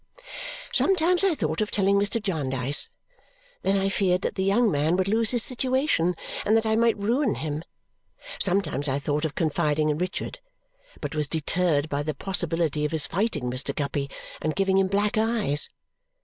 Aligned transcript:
Sometimes 0.73 1.23
I 1.23 1.35
thought 1.35 1.61
of 1.61 1.69
telling 1.69 1.95
Mr. 1.99 2.19
Jarndyce. 2.19 2.89
Then 3.61 3.77
I 3.77 3.87
feared 3.87 4.23
that 4.23 4.33
the 4.33 4.43
young 4.43 4.71
man 4.71 4.95
would 4.97 5.07
lose 5.07 5.29
his 5.29 5.43
situation 5.43 6.15
and 6.43 6.57
that 6.57 6.65
I 6.65 6.75
might 6.75 6.97
ruin 6.97 7.35
him. 7.35 7.61
Sometimes 8.39 8.89
I 8.89 8.97
thought 8.97 9.25
of 9.25 9.35
confiding 9.35 9.89
in 9.89 9.99
Richard, 9.99 10.39
but 11.01 11.13
was 11.13 11.27
deterred 11.27 11.87
by 11.87 12.01
the 12.01 12.15
possibility 12.15 12.83
of 12.83 12.93
his 12.93 13.05
fighting 13.05 13.43
Mr. 13.43 13.75
Guppy 13.75 14.09
and 14.41 14.55
giving 14.55 14.79
him 14.79 14.87
black 14.87 15.19
eyes. 15.19 15.69